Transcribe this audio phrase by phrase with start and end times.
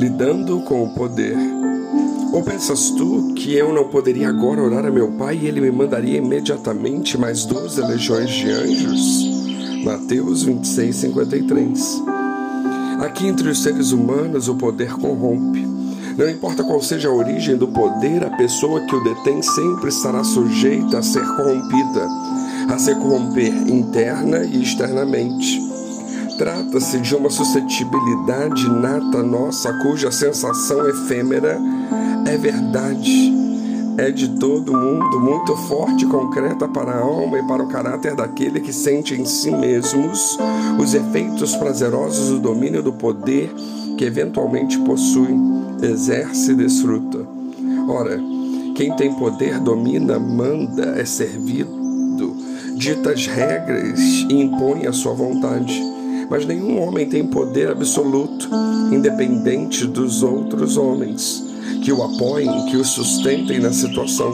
[0.00, 1.36] lidando com o poder.
[2.32, 5.70] Ou pensas tu que eu não poderia agora orar a meu Pai e ele me
[5.70, 9.84] mandaria imediatamente mais doze legiões de anjos?
[9.84, 12.02] Mateus 26, 53.
[13.00, 15.68] Aqui entre os seres humanos o poder corrompe.
[16.16, 20.24] Não importa qual seja a origem do poder, a pessoa que o detém sempre estará
[20.24, 22.08] sujeita a ser corrompida,
[22.70, 25.69] a se corromper interna e externamente.
[26.40, 31.60] Trata-se de uma suscetibilidade nata nossa, cuja sensação efêmera
[32.26, 33.30] é verdade.
[33.98, 38.16] É de todo mundo, muito forte e concreta para a alma e para o caráter
[38.16, 40.38] daquele que sente em si mesmos
[40.78, 43.52] os efeitos prazerosos do domínio do poder
[43.98, 45.36] que eventualmente possui,
[45.82, 47.18] exerce e desfruta.
[47.86, 48.18] Ora,
[48.76, 52.34] quem tem poder domina, manda, é servido,
[52.76, 55.89] dita as regras e impõe a sua vontade
[56.30, 58.48] mas nenhum homem tem poder absoluto,
[58.92, 61.44] independente dos outros homens,
[61.82, 64.32] que o apoiem, que o sustentem na situação.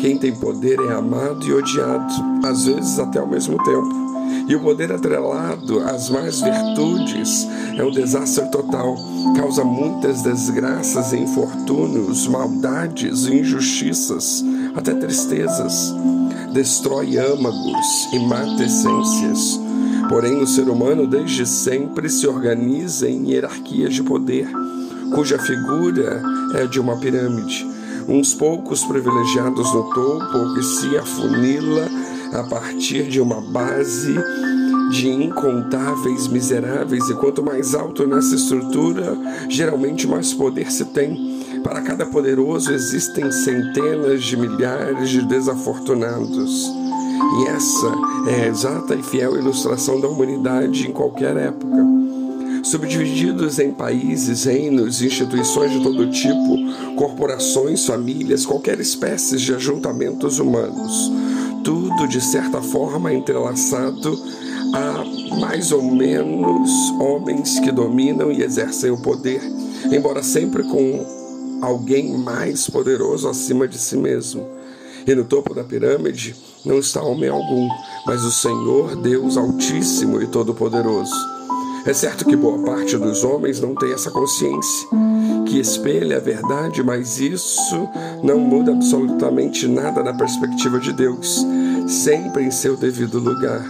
[0.00, 4.00] Quem tem poder é amado e odiado, às vezes até ao mesmo tempo.
[4.48, 8.96] E o poder atrelado às mais virtudes é um desastre total,
[9.36, 14.42] causa muitas desgraças infortúnios, maldades, injustiças,
[14.74, 15.94] até tristezas.
[16.54, 19.60] Destrói âmagos e mata essências
[20.10, 24.50] Porém, o ser humano desde sempre se organiza em hierarquias de poder,
[25.14, 26.20] cuja figura
[26.56, 27.64] é de uma pirâmide.
[28.08, 31.88] Uns poucos privilegiados no topo, que se afunila
[32.32, 34.16] a partir de uma base
[34.90, 39.16] de incontáveis miseráveis, e quanto mais alto nessa estrutura,
[39.48, 41.40] geralmente mais poder se tem.
[41.62, 46.89] Para cada poderoso existem centenas de milhares de desafortunados.
[47.38, 47.92] E essa
[48.28, 51.86] é a exata e fiel ilustração da humanidade em qualquer época.
[52.62, 61.10] Subdivididos em países, reinos, instituições de todo tipo, corporações, famílias, qualquer espécie de ajuntamentos humanos,
[61.64, 64.18] tudo de certa forma entrelaçado
[64.74, 66.70] a mais ou menos
[67.00, 69.40] homens que dominam e exercem o poder,
[69.90, 71.06] embora sempre com
[71.62, 74.46] alguém mais poderoso acima de si mesmo.
[75.06, 77.68] E no topo da pirâmide, não está homem algum,
[78.06, 81.14] mas o Senhor Deus Altíssimo e Todo-Poderoso.
[81.86, 84.88] É certo que boa parte dos homens não tem essa consciência,
[85.46, 87.88] que espelha a verdade, mas isso
[88.22, 91.44] não muda absolutamente nada na perspectiva de Deus,
[91.88, 93.64] sempre em seu devido lugar.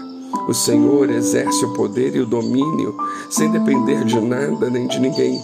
[0.48, 2.96] O Senhor exerce o poder e o domínio
[3.30, 5.40] sem depender de nada nem de ninguém.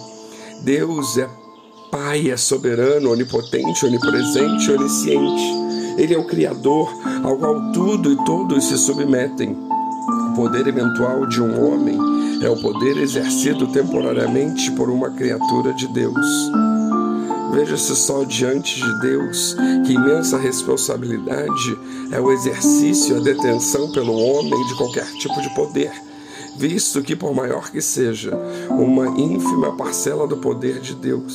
[0.63, 1.29] Deus é
[1.89, 5.66] Pai, é soberano, onipotente, onipresente, onisciente.
[5.97, 6.93] Ele é o Criador,
[7.23, 9.57] ao qual tudo e todos se submetem.
[10.31, 11.97] O poder eventual de um homem
[12.43, 16.51] é o poder exercido temporariamente por uma criatura de Deus.
[17.51, 19.55] Veja-se só diante de Deus
[19.87, 21.77] que imensa responsabilidade
[22.11, 25.91] é o exercício, a detenção pelo homem de qualquer tipo de poder,
[26.59, 28.37] visto que, por maior que seja,
[28.69, 31.33] uma ínfima parcela do poder de Deus,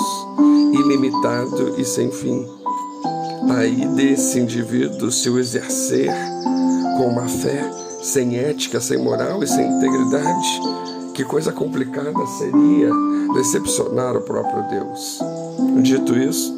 [0.72, 2.61] ilimitado e sem fim
[3.50, 6.10] aí desse indivíduo se o exercer
[6.96, 7.70] com uma fé
[8.02, 10.60] sem ética, sem moral e sem integridade,
[11.14, 12.90] que coisa complicada seria
[13.34, 15.20] decepcionar o próprio Deus.
[15.82, 16.52] Dito isso,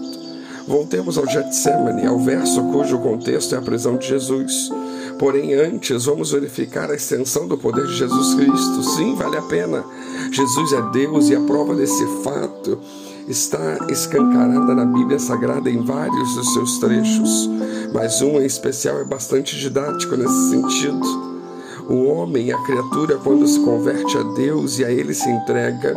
[0.67, 4.71] voltemos ao Getsemane, ao verso cujo contexto é a prisão de Jesus.
[5.19, 8.83] Porém, antes, vamos verificar a extensão do poder de Jesus Cristo.
[8.97, 9.85] Sim, vale a pena.
[10.33, 12.79] Jesus é Deus e a prova desse fato
[13.29, 17.49] está escancarada na Bíblia Sagrada em vários dos seus trechos,
[17.93, 21.35] mas um em especial é bastante didático nesse sentido.
[21.89, 25.95] O homem, a criatura, quando se converte a Deus e a Ele se entrega,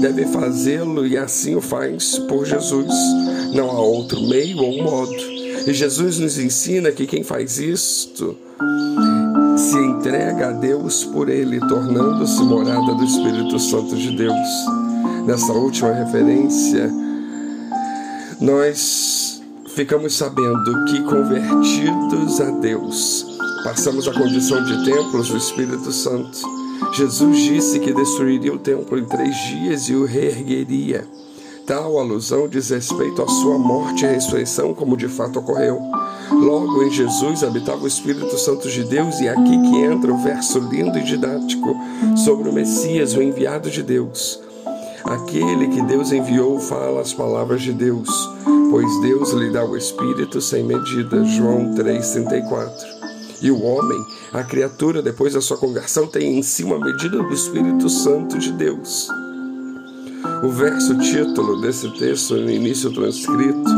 [0.00, 2.92] deve fazê-lo e assim o faz por Jesus.
[3.54, 5.12] Não há outro meio ou modo.
[5.66, 8.34] E Jesus nos ensina que quem faz isto
[9.58, 14.85] se entrega a Deus por Ele, tornando-se morada do Espírito Santo de Deus
[15.26, 16.90] nessa última referência,
[18.40, 19.42] nós
[19.74, 23.26] ficamos sabendo que, convertidos a Deus,
[23.64, 26.38] passamos a condição de templos do Espírito Santo.
[26.92, 31.06] Jesus disse que destruiria o templo em três dias e o reergueria.
[31.66, 35.80] Tal alusão diz respeito à sua morte e ressurreição, como de fato ocorreu.
[36.30, 40.18] Logo em Jesus habitava o Espírito Santo de Deus, e é aqui que entra o
[40.18, 41.76] verso lindo e didático
[42.24, 44.45] sobre o Messias, o enviado de Deus.
[45.08, 48.08] Aquele que Deus enviou fala as palavras de Deus,
[48.70, 51.24] pois Deus lhe dá o Espírito sem medida.
[51.24, 52.70] João 3,34.
[53.40, 53.98] E o homem,
[54.32, 58.50] a criatura, depois da sua conversão, tem em si uma medida do Espírito Santo de
[58.52, 59.08] Deus.
[60.42, 63.70] O verso título desse texto, no início transcrito,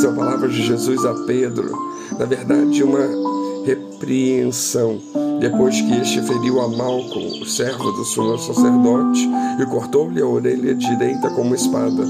[0.00, 1.72] são palavras de Jesus a Pedro.
[2.18, 3.06] Na verdade, uma
[3.64, 5.00] repreensão,
[5.40, 9.28] depois que este feriu a Malcom, o servo do sumo sacerdote,
[9.60, 12.04] e cortou-lhe a orelha direita com uma espada,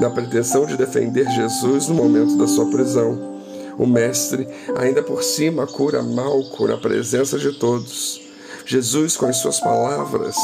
[0.00, 3.34] na pretensão de defender Jesus no momento da sua prisão.
[3.78, 8.20] O Mestre, ainda por cima, cura Malco na presença de todos.
[8.66, 10.36] Jesus, com as suas palavras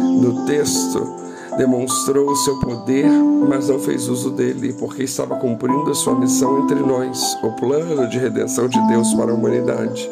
[0.00, 1.20] no texto,
[1.56, 3.06] demonstrou o seu poder,
[3.48, 8.08] mas não fez uso dele, porque estava cumprindo a sua missão entre nós, o plano
[8.08, 10.08] de redenção de Deus para a humanidade.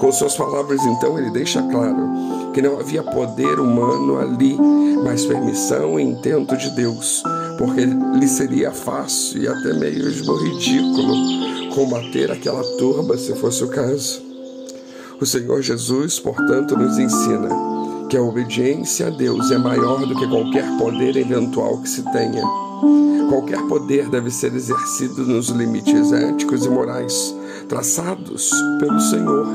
[0.00, 4.56] Com suas palavras, então, ele deixa claro que não havia poder humano ali,
[5.04, 7.22] mas permissão e intento de Deus,
[7.58, 11.14] porque lhe seria fácil e até meio ridículo
[11.74, 14.22] combater aquela turba se fosse o caso.
[15.20, 17.50] O Senhor Jesus, portanto, nos ensina
[18.08, 22.69] que a obediência a Deus é maior do que qualquer poder eventual que se tenha.
[23.28, 27.34] Qualquer poder deve ser exercido nos limites éticos e morais
[27.68, 28.50] traçados
[28.80, 29.46] pelo Senhor,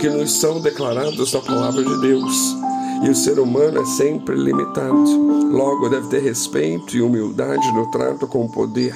[0.00, 2.56] que nos são declarados na palavra de Deus.
[3.02, 5.04] E o ser humano é sempre limitado.
[5.50, 8.94] Logo, deve ter respeito e humildade no trato com o poder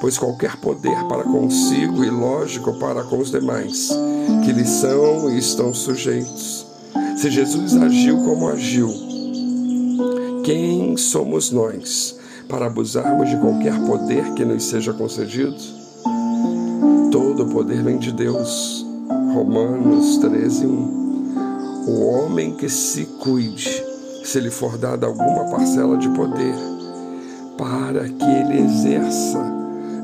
[0.00, 3.90] pois qualquer poder para consigo e lógico para com os demais,
[4.44, 6.66] que lhe são e estão sujeitos.
[7.18, 8.88] Se Jesus agiu como agiu,
[10.42, 12.18] quem somos nós
[12.50, 15.56] para abusarmos de qualquer poder que nos seja concedido?
[17.12, 18.84] Todo o poder vem de Deus.
[19.32, 21.84] Romanos 13, 1.
[21.86, 23.84] O homem que se cuide,
[24.24, 26.54] se lhe for dada alguma parcela de poder,
[27.56, 29.40] para que ele exerça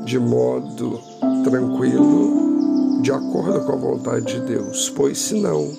[0.05, 0.99] de modo
[1.43, 5.69] tranquilo, de acordo com a vontade de Deus, pois senão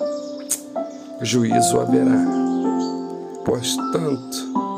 [1.21, 2.25] juízo haverá.
[3.43, 4.68] Pois tanto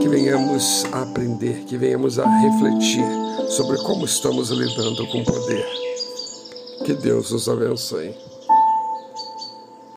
[0.00, 3.04] que venhamos a aprender, que venhamos a refletir
[3.48, 5.66] sobre como estamos lidando com o poder.
[6.84, 8.14] Que Deus nos abençoe.